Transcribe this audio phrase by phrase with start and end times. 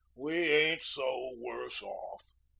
[0.15, 2.25] We ain't so worse off."